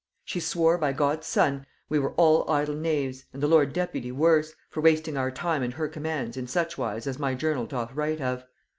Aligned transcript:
She 0.25 0.39
swore 0.39 0.79
by 0.79 0.93
God's 0.93 1.27
son, 1.27 1.67
we 1.87 1.99
were 1.99 2.13
all 2.13 2.49
idle 2.49 2.73
knaves, 2.73 3.25
and 3.33 3.43
the 3.43 3.47
lord 3.47 3.71
deputy 3.71 4.11
worse, 4.11 4.55
for 4.67 4.81
wasting 4.81 5.15
our 5.15 5.29
time 5.29 5.61
and 5.61 5.75
her 5.75 5.87
commands 5.87 6.37
in 6.37 6.47
such 6.47 6.75
wise 6.75 7.05
as 7.05 7.19
my 7.19 7.35
journal 7.35 7.67
doth 7.67 7.93
write 7.93 8.19
of. 8.19 8.43